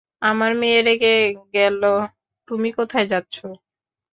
[0.21, 1.15] আমার মেয়ে রেগে
[1.53, 1.81] গেল,
[2.47, 3.35] তুমি কোথায় যাচ্ছ?